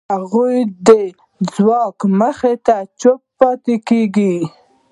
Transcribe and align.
هغوی 0.15 0.55
د 0.87 0.89
ځواک 1.53 1.97
مخې 2.19 2.53
ته 2.65 2.77
چوپ 2.99 3.21
پاتې 3.39 3.75
کېږي. 3.87 4.35